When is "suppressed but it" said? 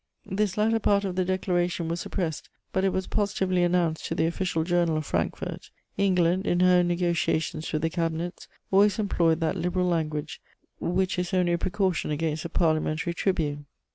2.01-2.89